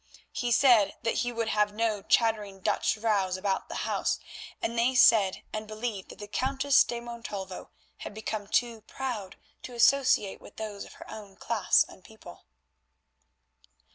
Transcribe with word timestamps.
He 0.31 0.51
said 0.51 0.95
that 1.03 1.17
he 1.19 1.31
would 1.31 1.49
have 1.49 1.75
no 1.75 2.01
chattering 2.01 2.59
Dutch 2.61 2.95
vrouws 2.95 3.37
about 3.37 3.69
the 3.69 3.85
house, 3.85 4.19
and 4.59 4.75
they 4.75 4.95
said 4.95 5.43
and 5.53 5.67
believed 5.67 6.09
that 6.09 6.17
the 6.17 6.27
Countess 6.27 6.83
de 6.83 6.99
Montalvo 6.99 7.69
had 7.97 8.11
become 8.15 8.47
too 8.47 8.81
proud 8.87 9.35
to 9.61 9.75
associate 9.75 10.41
with 10.41 10.55
those 10.55 10.85
of 10.85 10.93
her 10.93 11.07
own 11.07 11.35
class 11.35 11.85
and 11.87 12.03
people. 12.03 12.45